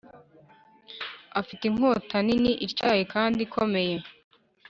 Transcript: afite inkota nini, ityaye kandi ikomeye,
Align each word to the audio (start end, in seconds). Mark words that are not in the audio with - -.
afite 1.39 1.63
inkota 1.67 2.17
nini, 2.27 2.51
ityaye 2.65 3.03
kandi 3.13 3.39
ikomeye, 3.47 3.95